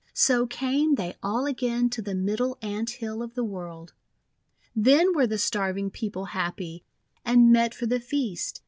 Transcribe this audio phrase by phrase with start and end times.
[0.15, 3.93] So came they all again to the Middle Ant Hill of the World.
[4.75, 6.83] Then were the starving people happy,
[7.23, 8.59] and met for the feast.